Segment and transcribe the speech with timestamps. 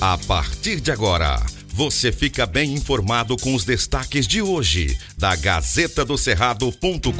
[0.00, 1.44] A partir de agora,
[1.74, 7.10] você fica bem informado com os destaques de hoje da Gazeta do Cerrado.com.br.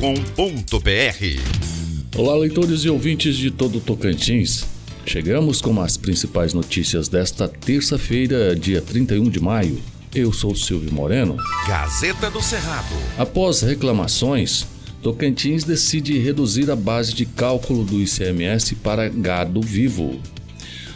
[2.16, 4.64] Olá, leitores e ouvintes de todo o Tocantins.
[5.04, 9.82] Chegamos com as principais notícias desta terça-feira, dia 31 de maio.
[10.14, 11.36] Eu sou Silvio Moreno.
[11.66, 12.94] Gazeta do Cerrado.
[13.18, 14.68] Após reclamações,
[15.02, 20.22] Tocantins decide reduzir a base de cálculo do ICMS para gado vivo.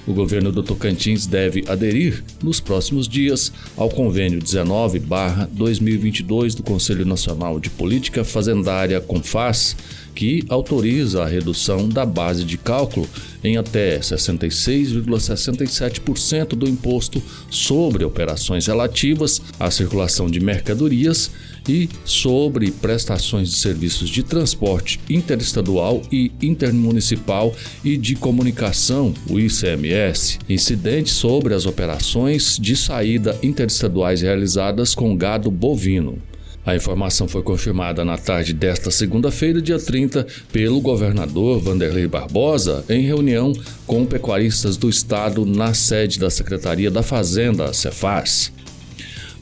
[0.05, 7.61] O governo do Tocantins deve aderir, nos próximos dias, ao convênio 19-2022 do Conselho Nacional
[7.61, 9.77] de Política Fazendária CONFAS,
[10.15, 13.09] que autoriza a redução da base de cálculo
[13.43, 21.30] em até 66,67% do imposto sobre operações relativas à circulação de mercadorias
[21.69, 30.39] e sobre prestações de serviços de transporte interestadual e intermunicipal e de comunicação, o ICMS,
[30.48, 36.19] incidente sobre as operações de saída interestaduais realizadas com gado bovino.
[36.64, 43.02] A informação foi confirmada na tarde desta segunda-feira, dia 30, pelo governador Vanderlei Barbosa, em
[43.02, 43.52] reunião
[43.84, 48.52] com pecuaristas do estado na sede da Secretaria da Fazenda, Cefaz.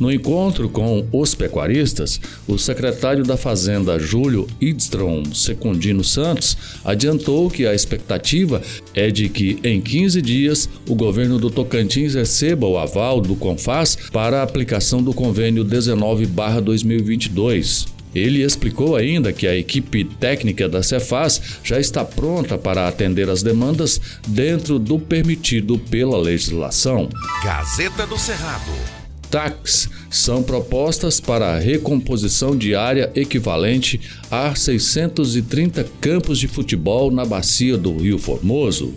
[0.01, 7.67] No encontro com os pecuaristas, o secretário da Fazenda, Júlio Idstrom Secundino Santos, adiantou que
[7.67, 8.62] a expectativa
[8.95, 13.98] é de que, em 15 dias, o governo do Tocantins receba o aval do CONFAS
[14.11, 17.87] para a aplicação do convênio 19-2022.
[18.15, 23.43] Ele explicou ainda que a equipe técnica da Cefaz já está pronta para atender as
[23.43, 27.11] demandas dentro do permitido pela legislação.
[27.45, 29.00] Gazeta do Cerrado.
[29.31, 37.25] TACs são propostas para a recomposição de área equivalente a 630 campos de futebol na
[37.25, 38.92] bacia do Rio Formoso.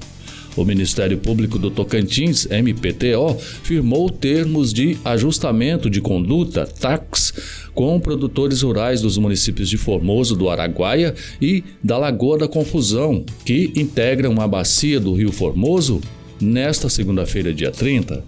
[0.55, 7.33] O Ministério Público do Tocantins, MPTO, firmou termos de ajustamento de conduta, TACs,
[7.73, 13.71] com produtores rurais dos municípios de Formoso do Araguaia e da Lagoa da Confusão, que
[13.75, 16.01] integram a bacia do Rio Formoso,
[16.39, 18.23] nesta segunda-feira, dia 30.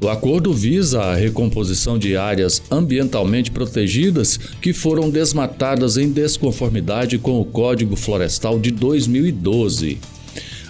[0.00, 7.40] O acordo visa a recomposição de áreas ambientalmente protegidas que foram desmatadas em desconformidade com
[7.40, 9.98] o Código Florestal de 2012.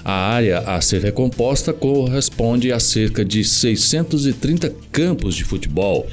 [0.03, 6.07] A área a ser recomposta corresponde a cerca de 630 campos de futebol.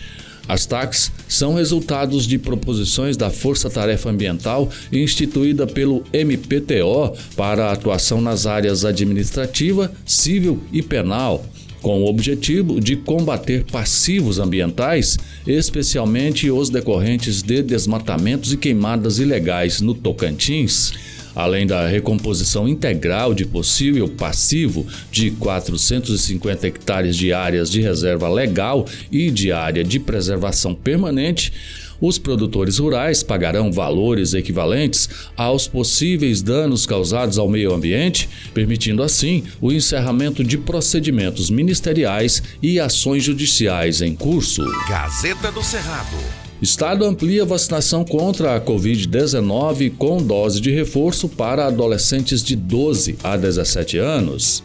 [0.45, 8.19] As TACs são resultados de proposições da Força Tarefa Ambiental instituída pelo MPTO para atuação
[8.19, 11.45] nas áreas administrativa, civil e penal
[11.81, 19.81] com o objetivo de combater passivos ambientais, especialmente os decorrentes de desmatamentos e queimadas ilegais
[19.81, 20.93] no Tocantins.
[21.35, 28.87] Além da recomposição integral de possível passivo de 450 hectares de áreas de reserva legal
[29.11, 31.51] e de área de preservação permanente,
[32.00, 39.44] os produtores rurais pagarão valores equivalentes aos possíveis danos causados ao meio ambiente, permitindo assim
[39.61, 44.63] o encerramento de procedimentos ministeriais e ações judiciais em curso.
[44.88, 46.17] Gazeta do Cerrado.
[46.61, 53.35] Estado amplia vacinação contra a Covid-19 com dose de reforço para adolescentes de 12 a
[53.35, 54.63] 17 anos.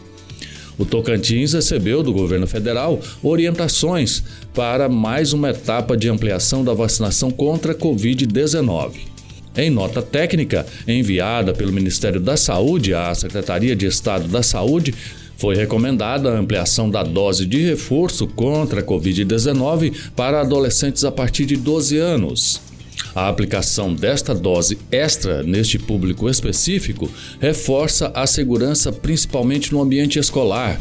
[0.81, 7.29] O Tocantins recebeu do governo federal orientações para mais uma etapa de ampliação da vacinação
[7.29, 8.93] contra a Covid-19.
[9.55, 14.95] Em nota técnica enviada pelo Ministério da Saúde à Secretaria de Estado da Saúde,
[15.37, 21.45] foi recomendada a ampliação da dose de reforço contra a Covid-19 para adolescentes a partir
[21.45, 22.70] de 12 anos.
[23.13, 30.79] A aplicação desta dose extra neste público específico reforça a segurança principalmente no ambiente escolar.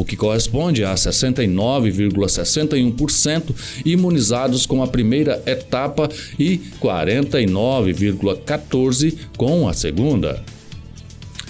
[0.00, 3.54] o que corresponde a 69,61%
[3.84, 6.08] imunizados com a primeira etapa
[6.38, 10.44] e 49,14% com a segunda.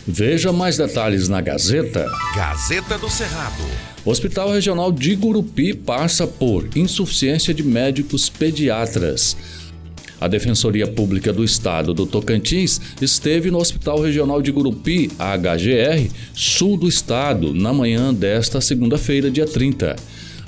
[0.06, 2.06] Veja mais detalhes na Gazeta.
[2.36, 3.64] Gazeta do Cerrado.
[4.04, 9.36] O Hospital Regional de Gurupi passa por insuficiência de médicos pediatras.
[10.20, 16.76] A Defensoria Pública do Estado do Tocantins esteve no Hospital Regional de Gurupi, HGR, sul
[16.76, 19.96] do estado, na manhã desta segunda-feira, dia 30.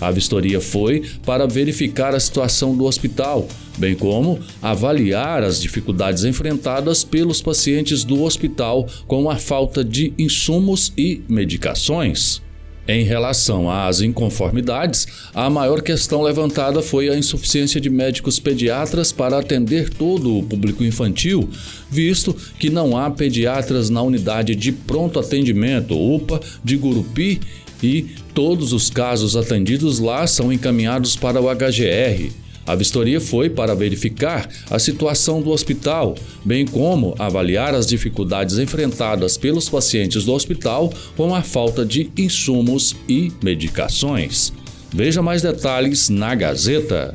[0.01, 7.03] A vistoria foi para verificar a situação do hospital, bem como avaliar as dificuldades enfrentadas
[7.03, 12.41] pelos pacientes do hospital com a falta de insumos e medicações.
[12.89, 19.39] Em relação às inconformidades, a maior questão levantada foi a insuficiência de médicos pediatras para
[19.39, 21.51] atender todo o público infantil,
[21.91, 27.43] visto que não há pediatras na unidade de pronto atendimento UPA de Gurupi
[27.83, 32.48] e todos os casos atendidos lá são encaminhados para o HGR.
[32.69, 39.39] A vistoria foi para verificar a situação do hospital, bem como avaliar as dificuldades enfrentadas
[39.39, 44.53] pelos pacientes do hospital com a falta de insumos e medicações.
[44.93, 47.15] Veja mais detalhes na Gazeta.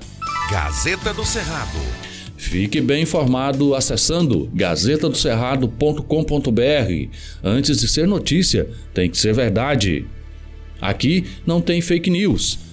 [0.50, 1.78] Gazeta do Cerrado.
[2.36, 7.10] Fique bem informado acessando gazetadocerrado.com.br.
[7.44, 10.08] Antes de ser notícia, tem que ser verdade.
[10.82, 12.73] Aqui não tem fake news